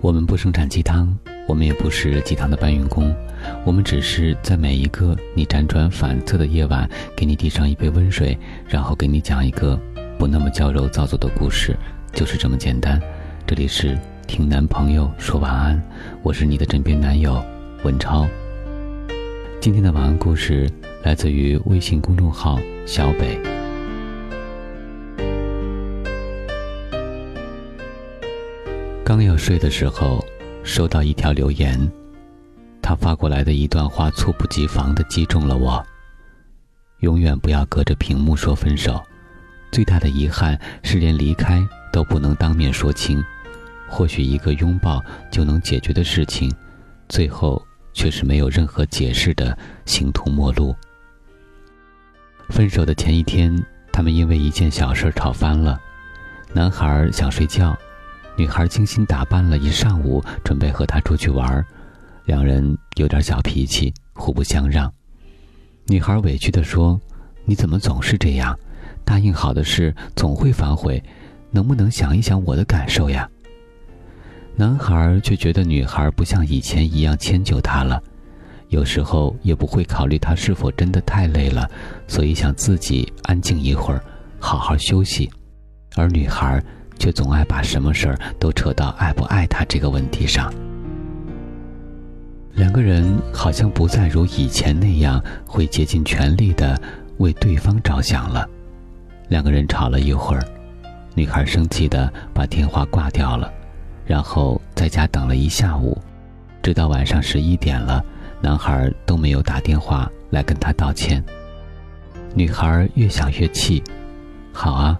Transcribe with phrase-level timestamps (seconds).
[0.00, 1.12] 我们不生产鸡汤，
[1.48, 3.12] 我们也不是鸡汤的搬运工，
[3.64, 8.38] 我们只是在每一个你辗转反侧的夜晚，给你递上一杯温水，
[8.68, 9.78] 然后给你讲一个
[10.16, 11.76] 不那么娇柔造作的故事，
[12.12, 13.00] 就是这么简单。
[13.44, 15.82] 这里是听男朋友说晚安，
[16.22, 17.42] 我是你的枕边男友
[17.82, 18.24] 文超。
[19.60, 20.70] 今天的晚安故事
[21.02, 23.57] 来自于微信公众号小北。
[29.08, 30.22] 刚要睡的时候，
[30.62, 31.80] 收到一条留言，
[32.82, 35.82] 他发过来的一段话猝不及防的击中了我。
[37.00, 39.02] 永远不要隔着屏幕说分手，
[39.72, 43.24] 最大的遗憾是连离开都不能当面说清。
[43.88, 46.54] 或许一个拥抱就能解决的事情，
[47.08, 49.56] 最后却是没有任何解释的
[49.86, 50.76] 形同陌路。
[52.50, 53.58] 分手的前一天，
[53.90, 55.80] 他们因为一件小事吵翻了，
[56.52, 57.74] 男孩想睡觉。
[58.38, 61.66] 女孩精心打扮了一上午，准备和他出去玩
[62.24, 64.90] 两人有点小脾气，互不相让。
[65.88, 67.00] 女孩委屈地说
[67.44, 68.56] ：“你怎么总是这样？
[69.04, 71.02] 答应好的事总会反悔，
[71.50, 73.28] 能不能想一想我的感受呀？”
[74.54, 78.00] 男孩却觉得女孩不像以前一样迁就他了，
[78.68, 81.68] 有时候也不会考虑他是否真的太累了，
[82.06, 84.00] 所以想自己安静一会儿，
[84.38, 85.28] 好好休息。
[85.96, 86.62] 而女孩。
[86.98, 90.52] 却总爱把什么事儿都扯到爱不爱他这个问题上。
[92.54, 96.80] 两个人好像不再如以前那样会竭尽全力的
[97.18, 98.48] 为对方着想了。
[99.28, 100.42] 两个人吵了一会儿，
[101.14, 103.52] 女孩生气的把电话挂掉了，
[104.04, 105.96] 然后在家等了一下午，
[106.62, 108.04] 直到晚上十一点了，
[108.40, 111.22] 男孩都没有打电话来跟她道歉。
[112.34, 113.82] 女孩越想越气，
[114.52, 114.98] 好啊，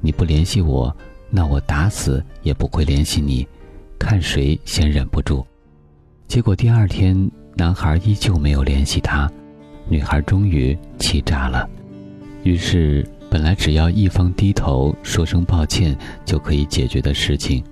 [0.00, 0.94] 你不联系我。
[1.30, 3.46] 那我打死也不会联系你，
[3.98, 5.46] 看谁先忍不住。
[6.26, 9.30] 结果第二天，男孩依旧没有联系她，
[9.88, 11.68] 女孩终于气炸了。
[12.44, 17.62] 于是，本来只要一方低头说声抱歉就可以解决的事情，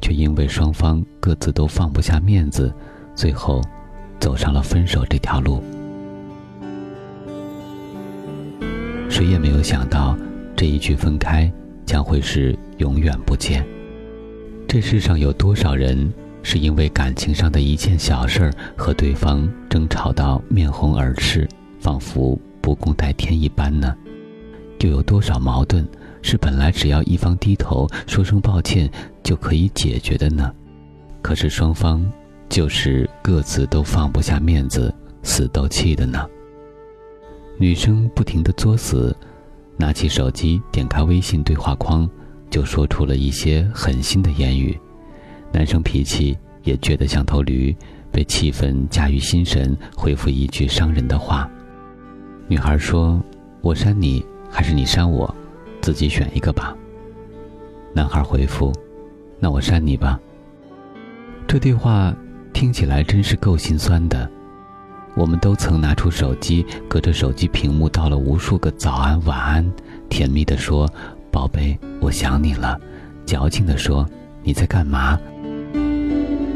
[0.00, 2.72] 却因为双方各自都放不下面子，
[3.14, 3.62] 最后
[4.20, 5.62] 走上了分手这条路。
[9.08, 10.16] 谁也没有想到，
[10.54, 11.50] 这一句分开。
[11.86, 13.64] 将会是永远不见。
[14.68, 21.48] 这世上有多少人是因为感情上的一件小事儿和对方争吵到面红耳赤，
[21.78, 23.96] 仿佛不共戴天一般呢？
[24.80, 25.86] 又有多少矛盾
[26.20, 28.90] 是本来只要一方低头说声抱歉
[29.22, 30.52] 就可以解决的呢？
[31.22, 32.04] 可是双方
[32.48, 36.24] 就是各自都放不下面子，死斗气的呢？
[37.58, 39.16] 女生不停的作死。
[39.76, 42.08] 拿起手机，点开微信对话框，
[42.50, 44.78] 就说出了一些狠心的言语。
[45.52, 47.76] 男生脾气也倔得像头驴，
[48.10, 51.48] 被气愤驾驭心神，回复一句伤人的话。
[52.48, 53.22] 女孩说
[53.60, 55.34] ：“我删你，还是你删我，
[55.80, 56.76] 自己选一个吧。”
[57.92, 58.72] 男孩回复
[59.38, 60.20] ：“那我删你吧。”
[61.46, 62.14] 这对话
[62.52, 64.30] 听起来真是够心酸的。
[65.16, 69.72] 我们都曾拿出手机，隔着手机屏幕道了无数个早安、晚安，
[70.10, 70.86] 甜蜜地说
[71.32, 72.78] ：“宝贝，我想你了。”
[73.24, 74.06] 矫情地说
[74.44, 75.18] ：“你在干嘛？”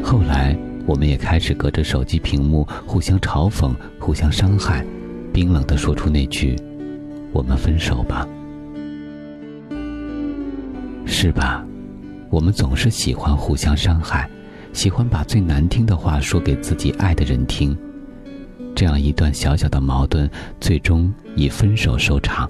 [0.05, 0.55] 后来，
[0.85, 4.85] 我们也开始隔着手机屏幕互相嘲讽、互相伤害，
[5.33, 6.55] 冰冷地说出那句
[7.33, 8.27] ：“我们分手吧。”
[11.03, 11.65] 是吧？
[12.29, 14.29] 我们总是喜欢互相伤害，
[14.71, 17.75] 喜欢把最难听的话说给自己爱的人听。
[18.81, 20.27] 这样一段小小的矛盾，
[20.59, 22.49] 最终以分手收场。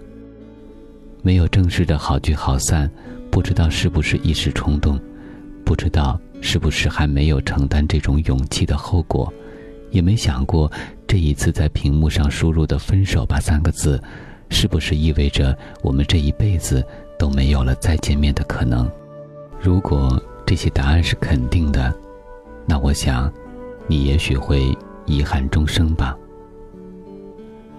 [1.21, 2.89] 没有正式的好聚好散，
[3.29, 4.97] 不知道是不是一时冲动，
[5.65, 9.29] 不知道是不是还没有承担这种勇气的后果，
[9.89, 10.71] 也没想过
[11.05, 14.01] 这一次在屏幕上输入的“分手吧”三个字，
[14.47, 15.53] 是不是意味着
[15.84, 16.81] 我们这一辈子
[17.19, 18.89] 都没有了再见面的可能？
[19.59, 21.93] 如果这些答案是肯定的，
[22.66, 23.29] 那我想，
[23.85, 24.73] 你也许会。
[25.05, 26.15] 遗憾终生吧。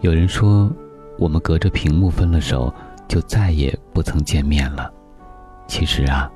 [0.01, 0.71] 有人说，
[1.19, 2.73] 我们隔着屏幕分了手，
[3.07, 4.93] 就再也不曾见面了。
[5.69, 6.31] 其实啊，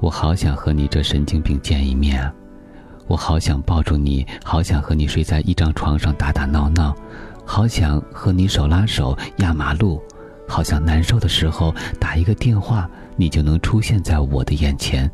[0.00, 2.32] 我好想和你这神经病见一面啊！
[3.06, 6.94] 我好想抱住你，好想和你睡在一张床上打打闹闹，
[7.44, 10.00] 好想和你手拉手压马路，
[10.48, 15.10] 好想难受的时候打一个电话，你就能出现在我的眼前，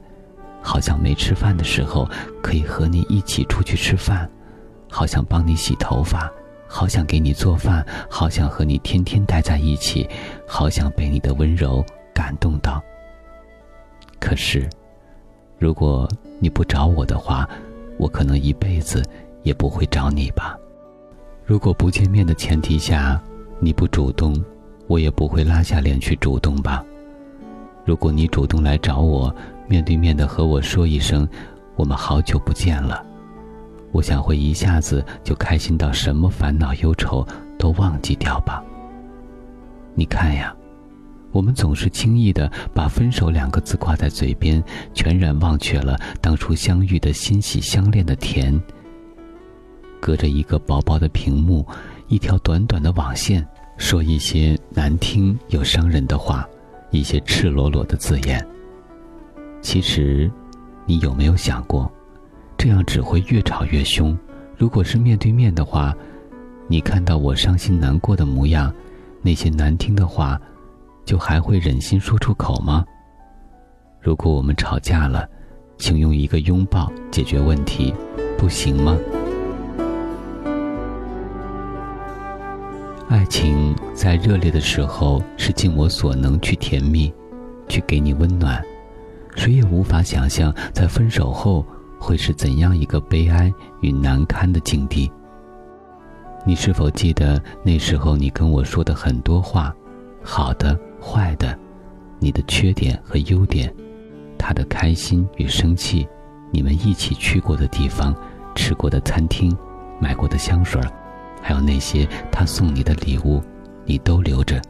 [0.63, 2.09] 好像没吃饭的时候
[2.43, 4.31] 可以和你一起出去吃饭。
[4.91, 6.31] 好想帮你洗头发，
[6.67, 10.09] 好想给你做饭，好想和你天天待在一起，
[10.47, 12.83] 好想被你的温柔感动到。
[14.19, 14.69] 可是，
[15.59, 16.09] 如果
[16.39, 17.49] 你不找我的话，
[17.99, 19.03] 我可能一辈子
[19.43, 20.57] 也不会找你吧。
[21.45, 23.21] 如果不见面的前提下，
[23.59, 24.35] 你不主动，
[24.87, 26.85] 我也不会拉下脸去主动吧。
[27.85, 29.35] 如果你主动来找我，
[29.67, 31.29] 面对面的和我说一声
[31.77, 33.05] “我们好久不见了”，
[33.93, 37.27] 我想会一下子就开心到什么烦恼忧愁
[37.59, 38.63] 都忘记掉吧。
[39.95, 40.55] 你看呀，
[41.33, 44.63] 我们总是轻易的把“分手”两个字挂在嘴边，
[44.95, 48.61] 全然忘却了当初相遇的欣喜相恋的甜。
[50.01, 51.67] 隔着一个薄薄的屏幕，
[52.09, 53.47] 一条短短的网线，
[53.77, 56.49] 说一些难听又伤人的话。
[56.93, 58.45] 一些赤裸裸的字眼。
[59.61, 60.29] 其实，
[60.87, 61.89] 你有没有想过，
[62.63, 64.15] 这样只会越吵越凶？
[64.55, 65.97] 如果是面对面的话，
[66.69, 68.71] 你看到我伤心难过的模样，
[69.23, 70.39] 那些难听的话，
[71.07, 72.85] 就还会忍心说出口吗？
[73.99, 75.27] 如果我们吵架了，
[75.79, 77.95] 请用一个拥抱解决问题，
[78.37, 78.95] 不行吗？
[83.09, 87.11] 爱情在热烈的时候是尽我所能去甜蜜，
[87.69, 88.63] 去给你温暖，
[89.35, 91.65] 谁也无法想象在分手后
[92.01, 93.53] 会是怎样一个悲哀
[93.83, 95.11] 与难堪的境地。
[96.47, 99.73] 你是否记得那时候你跟我说的很多话，
[100.23, 101.57] 好的、坏的，
[102.19, 103.73] 你的缺点和优点，
[104.39, 106.09] 他的开心与生气，
[106.51, 108.15] 你们一起去过的地方，
[108.55, 109.55] 吃过的餐厅，
[110.01, 110.81] 买过的香水。
[111.43, 113.43] 还有那些他送你的礼物，
[113.85, 114.61] 你都留着。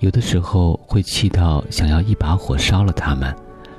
[0.00, 3.34] 有的时候会气到想要一把火烧了它们，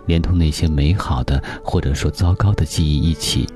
[0.07, 3.48] 连同那些美好的或者说糟糕的记忆一起。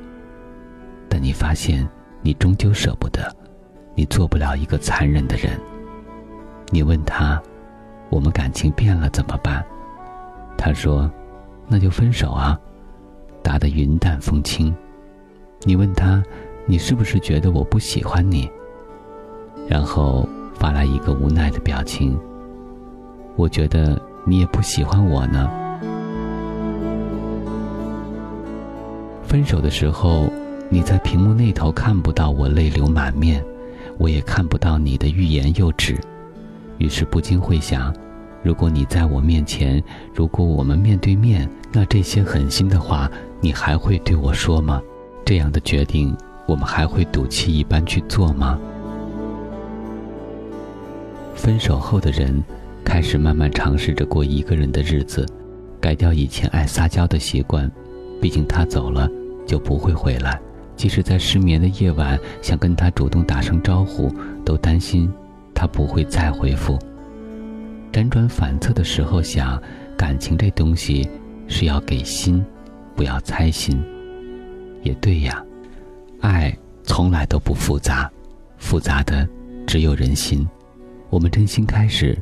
[1.10, 1.90] 但你发现，
[2.22, 3.36] 你终究舍不得，
[3.96, 5.60] 你做不了一个残忍的人。
[6.70, 7.42] 你问他，
[8.12, 9.66] 我们感情变了怎么办？
[10.56, 11.12] 他说，
[11.68, 12.60] 那就分手啊，
[13.42, 14.72] 答得云淡风轻。
[15.64, 16.24] 你问他。
[16.68, 18.50] 你是不是觉得我不喜欢你？
[19.68, 22.18] 然后发来一个无奈的表情。
[23.36, 25.50] 我觉得你也不喜欢我呢。
[29.32, 30.30] 分手的时候，
[30.68, 33.42] 你在屏幕那头看不到我泪流满面，
[33.98, 35.98] 我也看不到你的欲言又止，
[36.80, 37.96] 于是不禁会想：
[38.44, 39.82] 如果你在我面前，
[40.14, 44.82] 如果我们面对面，那这些狠心的话，你还会对我说吗？
[45.24, 46.14] 这样的决定。
[46.46, 48.60] 我们还会赌气一般去做吗？
[51.36, 52.44] 分手后的人，
[52.84, 55.26] 开始慢慢尝试着过一个人的日子，
[55.80, 57.72] 改掉以前爱撒娇的习惯。
[58.20, 59.10] 毕竟他走了，
[59.52, 60.40] 就不会回来。
[60.78, 64.10] 即使在失眠的夜晚，想跟他主动打声招呼，
[64.46, 65.12] 都担心
[65.54, 66.80] 他不会再回复。
[67.92, 69.62] 辗转反侧的时候想，
[69.98, 71.06] 感情这东西
[71.50, 72.42] 是要给心，
[72.96, 73.84] 不要猜心。
[74.84, 75.44] 也对呀。
[76.22, 78.10] 爱从来都不复杂，
[78.58, 79.28] 复杂的
[79.68, 80.48] 只有人心。
[81.10, 82.18] 我们真心开始，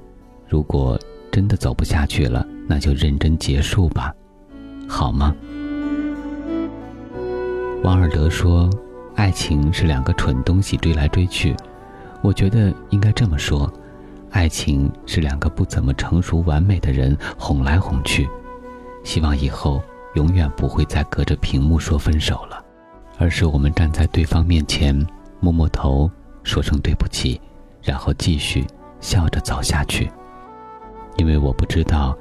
[0.47, 0.99] 如果
[1.31, 4.11] 真的走不下去了，那就认真结束吧，
[4.87, 5.35] 好吗？
[7.89, 8.69] 王尔德说
[9.17, 11.55] ：“爱情是两个蠢东西追来追去。”
[12.21, 13.67] 我觉得应该这么说：
[14.29, 18.29] 爱情是两个不怎么成熟完美的人哄来哄去。
[19.03, 19.81] 希望以后
[20.13, 22.63] 永远不会再隔着屏幕说分手了。
[23.17, 24.95] 而是我们站在对方面前，
[25.39, 26.07] 摸摸头，
[26.43, 27.41] 说声对不起，
[27.81, 28.67] 然后继续
[28.99, 30.11] 笑着走下去。
[31.17, 32.15] 因为我不知道，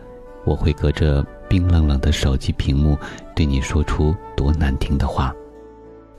[0.47, 2.99] 我会隔着冰冷冷的手机屏幕
[3.37, 5.31] 对你说出多难听的话，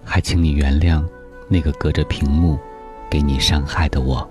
[0.04, 1.04] 还请你原谅
[1.48, 2.58] 那个隔着屏幕
[3.10, 4.28] 给你伤害的我。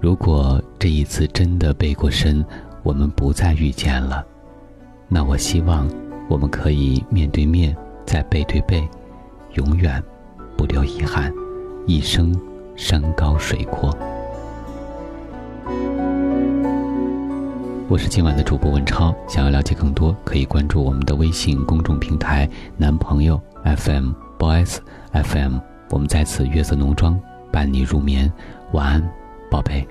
[0.00, 2.44] 如果这一次真的背过身，
[2.82, 4.24] 我们不再遇见了，
[5.08, 5.88] 那我希望
[6.28, 7.76] 我们可以面对面。
[8.06, 8.86] 再背对背，
[9.54, 10.00] 永远
[10.58, 11.32] 不留遗憾，
[11.86, 12.38] 一生
[12.76, 13.96] 山高水阔。
[17.88, 24.78] 我是今晚的主播文超，想要了解更多，可以关注我们的微信公众平台“男朋友 FM Boys
[25.12, 25.58] FM”。
[25.90, 27.20] 我们在此月色浓妆
[27.52, 28.32] 伴你入眠，
[28.72, 29.10] 晚安，
[29.50, 29.86] 宝贝。